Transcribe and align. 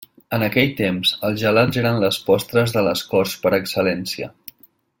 En 0.35 0.43
aquell 0.45 0.71
temps 0.79 1.11
els 1.29 1.37
gelats 1.41 1.81
eren 1.81 2.01
les 2.05 2.19
postres 2.31 2.73
de 2.77 2.83
les 2.89 3.05
corts 3.13 3.37
per 3.45 3.53
excel·lència. 3.59 4.31